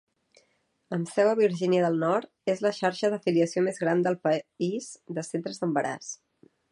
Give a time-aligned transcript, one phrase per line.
[0.95, 4.89] Amb seu a Virgínia del Nord, és la xarxa d'afiliació més gran del país
[5.19, 6.13] de centres d'embaràs.